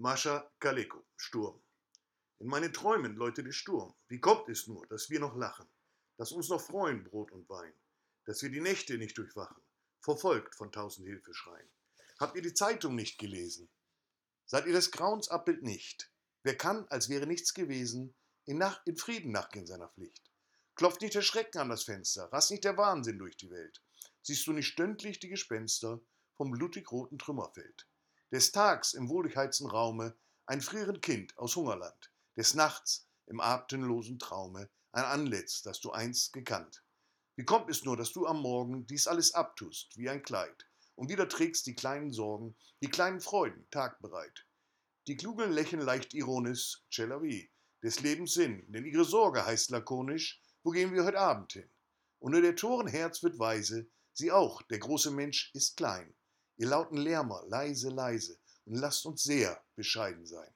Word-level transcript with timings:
Mascha 0.00 0.48
Kaleko, 0.60 1.04
Sturm. 1.16 1.60
In 2.38 2.46
meinen 2.46 2.72
Träumen 2.72 3.16
läutet 3.16 3.48
es 3.48 3.56
Sturm. 3.56 3.92
Wie 4.06 4.20
kommt 4.20 4.48
es 4.48 4.68
nur, 4.68 4.86
dass 4.86 5.10
wir 5.10 5.18
noch 5.18 5.34
lachen, 5.34 5.68
dass 6.16 6.30
uns 6.30 6.48
noch 6.48 6.60
freuen 6.60 7.02
Brot 7.02 7.32
und 7.32 7.48
Wein, 7.48 7.72
dass 8.24 8.40
wir 8.40 8.48
die 8.48 8.60
Nächte 8.60 8.96
nicht 8.96 9.18
durchwachen, 9.18 9.60
verfolgt 9.98 10.54
von 10.54 10.70
tausend 10.70 11.08
Hilfeschreien? 11.08 11.68
Habt 12.20 12.36
ihr 12.36 12.42
die 12.42 12.54
Zeitung 12.54 12.94
nicht 12.94 13.18
gelesen? 13.18 13.68
Seid 14.46 14.66
ihr 14.66 14.72
des 14.72 14.92
Grauens 14.92 15.30
Abbild 15.30 15.64
nicht? 15.64 16.12
Wer 16.44 16.56
kann, 16.56 16.86
als 16.90 17.08
wäre 17.08 17.26
nichts 17.26 17.52
gewesen, 17.52 18.14
in, 18.44 18.58
Nacht, 18.58 18.80
in 18.84 18.96
Frieden 18.96 19.32
nachgehen 19.32 19.66
seiner 19.66 19.88
Pflicht? 19.88 20.30
Klopft 20.76 21.00
nicht 21.00 21.16
der 21.16 21.22
Schrecken 21.22 21.58
an 21.58 21.70
das 21.70 21.82
Fenster, 21.82 22.32
rast 22.32 22.52
nicht 22.52 22.62
der 22.62 22.76
Wahnsinn 22.76 23.18
durch 23.18 23.36
die 23.36 23.50
Welt. 23.50 23.82
Siehst 24.22 24.46
du 24.46 24.52
nicht 24.52 24.68
stündlich 24.68 25.18
die 25.18 25.28
Gespenster 25.28 26.00
vom 26.36 26.52
blutig-roten 26.52 27.18
Trümmerfeld? 27.18 27.88
Des 28.30 28.52
Tags 28.52 28.92
im 28.92 29.08
wohldurchheizten 29.08 29.66
Raume 29.66 30.14
ein 30.44 30.60
frierend 30.60 31.00
Kind 31.00 31.36
aus 31.38 31.56
Hungerland, 31.56 32.12
des 32.36 32.52
Nachts 32.52 33.08
im 33.24 33.40
atemlosen 33.40 34.18
Traume 34.18 34.68
ein 34.92 35.04
Antlitz, 35.04 35.62
das 35.62 35.80
du 35.80 35.92
einst 35.92 36.34
gekannt. 36.34 36.84
Wie 37.36 37.46
kommt 37.46 37.70
es 37.70 37.84
nur, 37.84 37.96
dass 37.96 38.12
du 38.12 38.26
am 38.26 38.42
Morgen 38.42 38.86
dies 38.86 39.06
alles 39.06 39.32
abtust 39.32 39.96
wie 39.96 40.10
ein 40.10 40.22
Kleid 40.22 40.66
und 40.94 41.08
wieder 41.08 41.26
trägst 41.26 41.66
die 41.66 41.74
kleinen 41.74 42.12
Sorgen, 42.12 42.54
die 42.82 42.90
kleinen 42.90 43.22
Freuden 43.22 43.66
tagbereit? 43.70 44.44
Die 45.06 45.16
Klugen 45.16 45.50
lächeln 45.50 45.80
leicht 45.80 46.12
ironisch, 46.12 46.82
Celavi, 46.90 47.50
des 47.82 48.00
Lebens 48.00 48.34
Sinn, 48.34 48.62
denn 48.68 48.84
ihre 48.84 49.06
Sorge 49.06 49.46
heißt 49.46 49.70
lakonisch, 49.70 50.42
wo 50.62 50.70
gehen 50.70 50.92
wir 50.92 51.04
heute 51.04 51.18
Abend 51.18 51.54
hin? 51.54 51.70
Und 52.18 52.32
nur 52.32 52.42
der 52.42 52.56
Toren 52.56 52.88
Herz 52.88 53.22
wird 53.22 53.38
weise, 53.38 53.88
sie 54.12 54.32
auch, 54.32 54.60
der 54.60 54.80
große 54.80 55.12
Mensch 55.12 55.50
ist 55.54 55.78
klein. 55.78 56.14
Ihr 56.58 56.68
lauten 56.68 56.96
Lärmer, 56.96 57.44
leise, 57.46 57.88
leise, 57.88 58.36
und 58.64 58.74
lasst 58.74 59.06
uns 59.06 59.22
sehr 59.22 59.62
bescheiden 59.76 60.26
sein. 60.26 60.52